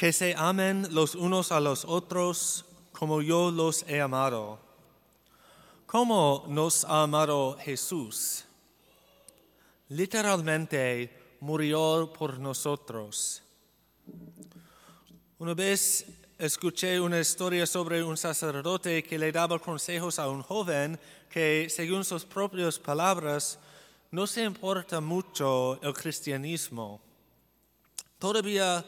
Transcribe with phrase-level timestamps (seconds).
[0.00, 4.58] que se amen los unos a los otros como yo los he amado.
[5.84, 8.46] ¿Cómo nos ha amado Jesús?
[9.90, 13.42] Literalmente murió por nosotros.
[15.38, 16.06] Una vez
[16.38, 22.06] escuché una historia sobre un sacerdote que le daba consejos a un joven que, según
[22.06, 23.58] sus propias palabras,
[24.10, 27.02] no se importa mucho el cristianismo.
[28.18, 28.82] Todavía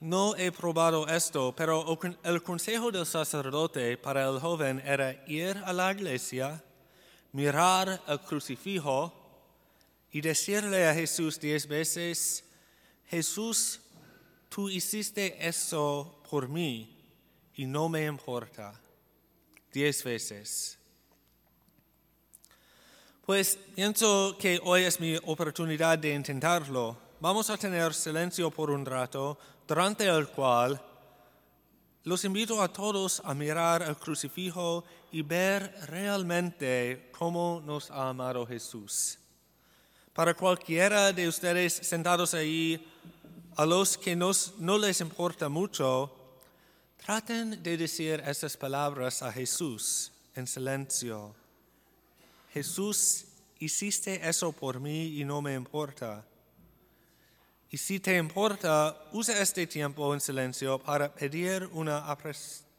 [0.00, 5.72] no he probado esto, pero el consejo del sacerdote para el joven era ir a
[5.72, 6.62] la iglesia,
[7.32, 9.12] mirar el crucifijo
[10.12, 12.44] y decirle a Jesús diez veces,
[13.06, 13.80] Jesús,
[14.48, 16.96] tú hiciste eso por mí
[17.54, 18.80] y no me importa.
[19.72, 20.78] Diez veces.
[23.24, 26.96] Pues pienso que hoy es mi oportunidad de intentarlo.
[27.20, 30.80] Vamos a tener silencio por un rato, durante el cual
[32.04, 38.46] los invito a todos a mirar el crucifijo y ver realmente cómo nos ha amado
[38.46, 39.18] Jesús.
[40.12, 42.86] Para cualquiera de ustedes sentados ahí,
[43.56, 46.14] a los que no les importa mucho,
[47.04, 51.34] traten de decir estas palabras a Jesús en silencio.
[52.52, 53.24] Jesús,
[53.58, 56.24] hiciste eso por mí y no me importa.
[57.76, 62.06] Y si te importa, usa este tiempo en silencio para pedir una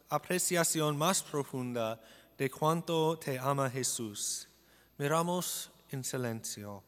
[0.10, 2.02] apreciación más profunda
[2.36, 4.50] de cuánto te ama Jesús.
[4.98, 6.87] Miramos en silencio.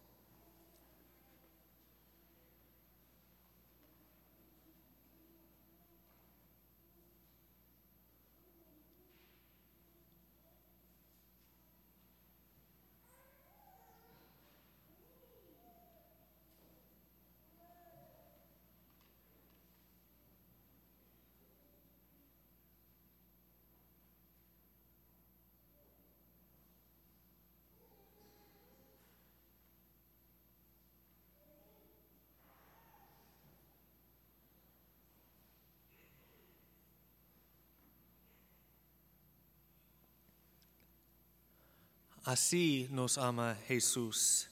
[42.30, 44.48] Así nos ama Jesús.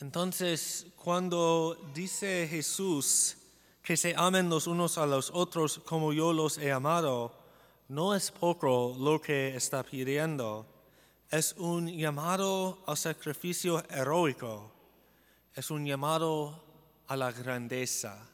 [0.00, 3.36] Entonces, cuando dice Jesús
[3.80, 7.32] que se amen los unos a los otros como yo los he amado,
[7.86, 10.66] no es poco lo que está pidiendo.
[11.30, 14.72] Es un llamado al sacrificio heroico.
[15.54, 16.64] Es un llamado
[17.06, 18.28] a la grandeza.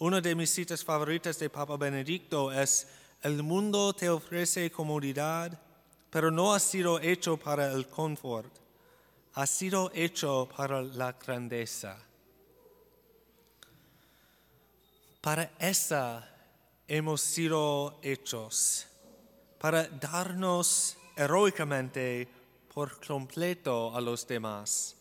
[0.00, 2.88] Una de mis citas favoritas de Papa Benedicto es,
[3.22, 5.62] el mundo te ofrece comodidad,
[6.12, 8.52] pero no ha sido hecho para el confort,
[9.32, 11.96] ha sido hecho para la grandeza.
[15.22, 16.28] Para esa
[16.86, 18.86] hemos sido hechos,
[19.58, 22.28] para darnos heroicamente
[22.74, 24.94] por completo a los demás.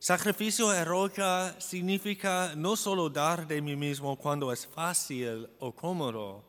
[0.00, 6.42] Sacrificio heroico significa no solo dar de mí mismo cuando es fácil o cómodo,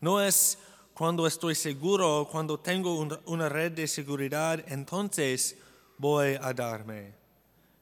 [0.00, 0.56] no es
[1.00, 5.56] cuando estoy seguro, cuando tengo una red de seguridad, entonces
[5.96, 7.14] voy a darme.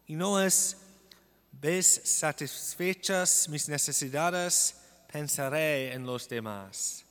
[0.06, 0.76] Y no es,
[1.50, 4.76] ves satisfechas mis necesidades,
[5.12, 7.04] pensaré en los demás.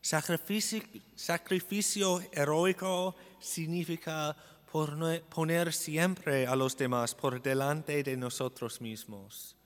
[0.00, 0.80] Sacrificio,
[1.16, 4.36] sacrificio heroico significa
[4.70, 9.56] poner siempre a los demás por delante de nosotros mismos.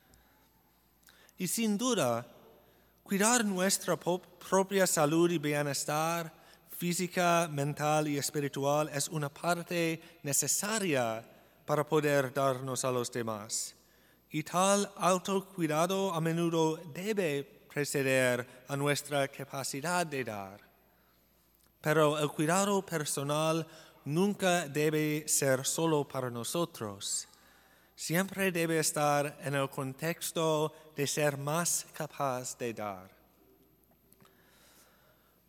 [1.36, 2.26] Y sin duda,
[3.06, 6.32] Cuidar nuestra propia salud y bienestar
[6.76, 11.24] física, mental y espiritual es una parte necesaria
[11.64, 13.76] para poder darnos a los demás.
[14.28, 20.60] Y tal autocuidado a menudo debe preceder a nuestra capacidad de dar.
[21.80, 23.64] Pero el cuidado personal
[24.04, 27.28] nunca debe ser solo para nosotros
[27.96, 33.16] siempre debe estar en el contexto de ser más capaz de dar.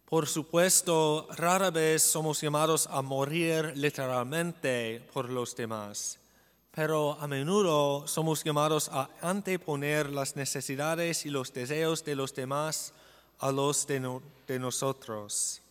[0.06, 6.18] Por supuesto, rara vez somos llamados a morir literalmente por los demás,
[6.72, 12.94] pero a menudo somos llamados a anteponer las necesidades y los deseos de los demás
[13.40, 15.62] a los de, nosotros.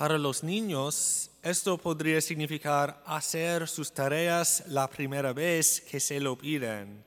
[0.00, 6.38] Para los niños, esto podría significar hacer sus tareas la primera vez que se lo
[6.38, 7.04] piden.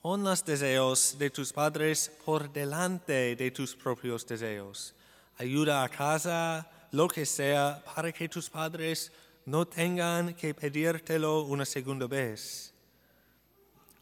[0.00, 4.94] Pon los deseos de tus padres por delante de tus propios deseos.
[5.36, 9.10] Ayuda a casa, lo que sea, para que tus padres
[9.44, 12.72] no tengan que pedírtelo una segunda vez.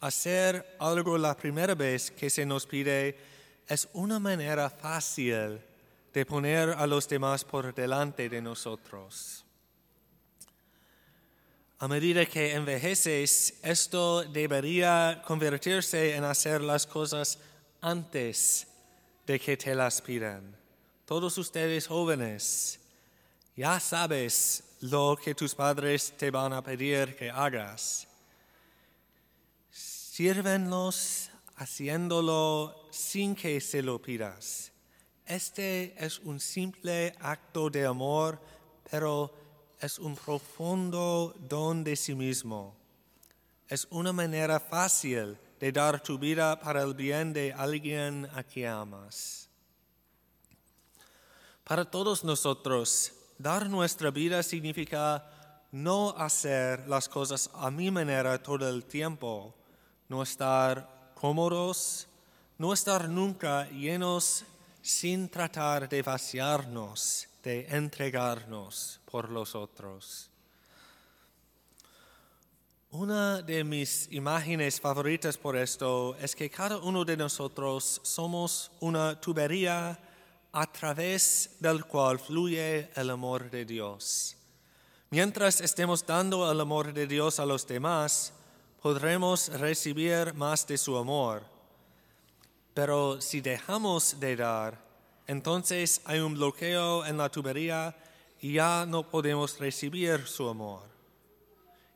[0.00, 3.17] hacer algo la primera vez que se nos pide
[3.67, 5.58] es una manera fácil
[6.16, 9.44] de poner a los demás por delante de nosotros.
[11.78, 17.38] A medida que envejeces, esto debería convertirse en hacer las cosas
[17.82, 18.66] antes
[19.26, 20.56] de que te las pidan.
[21.04, 22.80] Todos ustedes jóvenes,
[23.54, 28.08] ya sabes lo que tus padres te van a pedir que hagas.
[29.70, 34.72] Sírvenlos haciéndolo sin que se lo pidas.
[35.26, 38.40] Este es un simple acto de amor,
[38.88, 39.34] pero
[39.81, 42.76] es un profundo don de sí mismo.
[43.69, 48.69] Es una manera fácil de dar tu vida para el bien de alguien a quien
[48.70, 49.49] amas.
[51.64, 55.29] Para todos nosotros, dar nuestra vida significa
[55.72, 59.52] no hacer las cosas a mi manera todo el tiempo,
[60.08, 62.06] no estar cómodos,
[62.58, 64.44] no estar nunca llenos
[64.86, 70.30] sin tratar de vaciarnos, de entregarnos por los otros.
[72.92, 79.20] Una de mis imágenes favoritas por esto es que cada uno de nosotros somos una
[79.20, 79.98] tubería
[80.52, 84.36] a través del cual fluye el amor de Dios.
[85.10, 88.32] Mientras estemos dando el amor de Dios a los demás,
[88.80, 91.56] podremos recibir más de su amor.
[92.76, 94.78] Pero si dejamos de dar,
[95.26, 97.96] entonces hay un bloqueo en la tubería
[98.38, 100.82] y ya no podemos recibir su amor.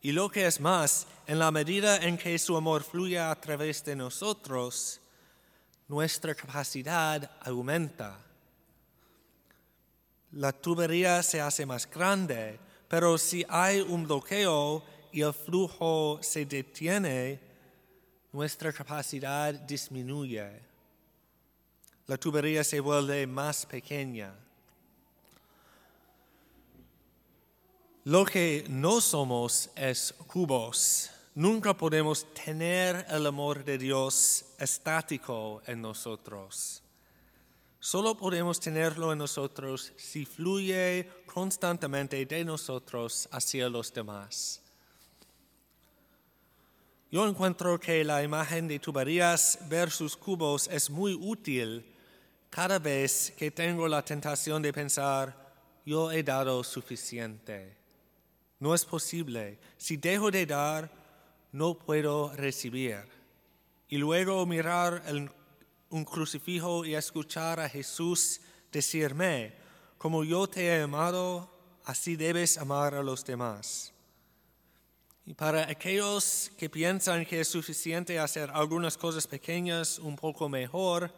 [0.00, 3.84] Y lo que es más, en la medida en que su amor fluye a través
[3.84, 5.02] de nosotros,
[5.86, 8.16] nuestra capacidad aumenta.
[10.32, 16.46] La tubería se hace más grande, pero si hay un bloqueo y el flujo se
[16.46, 17.38] detiene,
[18.32, 20.69] nuestra capacidad disminuye.
[22.10, 24.34] La tubería se vuelve más pequeña.
[28.02, 31.08] Lo que no somos es cubos.
[31.36, 36.82] Nunca podemos tener el amor de Dios estático en nosotros.
[37.78, 44.60] Solo podemos tenerlo en nosotros si fluye constantemente de nosotros hacia los demás.
[47.12, 51.86] Yo encuentro que la imagen de tuberías versus cubos es muy útil
[52.50, 55.52] cada vez que tengo la tentación de pensar,
[55.86, 57.76] yo he dado suficiente.
[58.58, 59.58] No es posible.
[59.78, 60.90] Si dejo de dar,
[61.52, 62.98] no puedo recibir.
[63.88, 65.02] Y luego mirar
[65.90, 69.54] un crucifijo y escuchar a Jesús decirme,
[69.96, 71.50] como yo te he amado,
[71.84, 73.92] así debes amar a los demás.
[75.26, 81.12] Y para aquellos que piensan que es suficiente hacer algunas cosas pequeñas un poco mejor,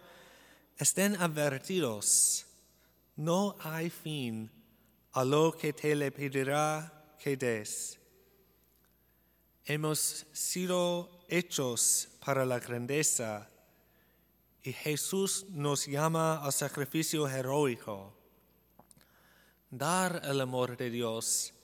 [0.76, 2.46] estén advertidos.
[3.16, 4.50] No hay fin
[5.12, 7.98] a lo que te le pedirá que des.
[9.64, 13.48] Hemos sido hechos para la grandeza
[14.62, 18.16] y Jesús nos llama al sacrificio heroico.
[19.70, 21.54] Dar el amor de Dios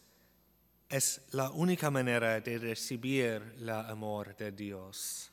[0.88, 5.30] es la única manera de recibir el amor de Dios.